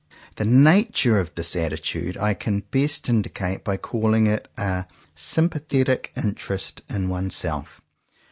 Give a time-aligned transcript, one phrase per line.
[0.37, 6.81] The nature of this attitude I can best indicate, by calling it a sympathetic interest
[6.89, 7.81] in oneself.